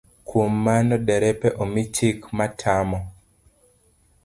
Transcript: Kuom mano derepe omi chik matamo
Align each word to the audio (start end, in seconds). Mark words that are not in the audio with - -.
Kuom 0.27 0.53
mano 0.65 0.95
derepe 1.07 1.47
omi 1.61 1.81
chik 1.95 2.19
matamo 2.37 2.99